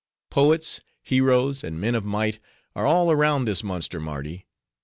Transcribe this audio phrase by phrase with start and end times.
[0.31, 2.39] Poets, heroes, and men of might,
[2.75, 4.47] are all around this monster Mardi.